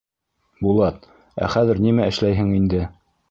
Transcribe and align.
—Булат, 0.67 1.05
ә 1.45 1.51
хәҙер 1.57 1.83
нимә 1.87 2.09
эшләйһең 2.13 2.51
инде? 2.63 2.81